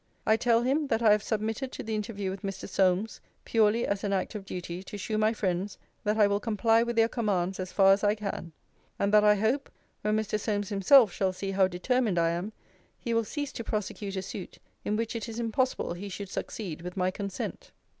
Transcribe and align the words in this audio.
'I 0.25 0.37
tell 0.37 0.61
him, 0.63 0.87
that 0.87 1.03
I 1.03 1.11
have 1.11 1.21
submitted 1.21 1.71
to 1.73 1.83
the 1.83 1.93
interview 1.93 2.31
with 2.31 2.41
Mr. 2.41 2.67
Solmes, 2.67 3.21
purely 3.45 3.85
as 3.85 4.03
an 4.03 4.11
act 4.13 4.33
of 4.33 4.45
duty, 4.47 4.81
to 4.81 4.97
shew 4.97 5.19
my 5.19 5.31
friends, 5.31 5.77
that 6.03 6.17
I 6.17 6.25
will 6.25 6.39
comply 6.39 6.81
with 6.81 6.95
their 6.95 7.07
commands 7.07 7.59
as 7.59 7.71
far 7.71 7.93
as 7.93 8.03
I 8.03 8.15
can; 8.15 8.51
and 8.97 9.13
that 9.13 9.23
I 9.23 9.35
hope, 9.35 9.69
when 10.01 10.17
Mr. 10.17 10.39
Solmes 10.39 10.69
himself 10.69 11.11
shall 11.13 11.33
see 11.33 11.51
how 11.51 11.67
determined 11.67 12.17
I 12.17 12.31
am, 12.31 12.51
he 12.99 13.13
will 13.13 13.23
cease 13.23 13.51
to 13.51 13.63
prosecute 13.63 14.15
a 14.15 14.23
suit, 14.23 14.57
in 14.83 14.95
which 14.95 15.15
it 15.15 15.29
is 15.29 15.39
impossible 15.39 15.93
he 15.93 16.09
should 16.09 16.29
succeed 16.29 16.81
with 16.81 16.97
my 16.97 17.11
consent. 17.11 17.69